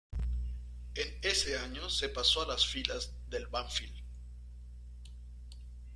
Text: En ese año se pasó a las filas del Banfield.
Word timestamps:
En 0.95 1.07
ese 1.21 1.59
año 1.59 1.87
se 1.87 2.09
pasó 2.09 2.41
a 2.41 2.47
las 2.47 2.65
filas 2.65 3.13
del 3.27 3.45
Banfield. 3.45 4.01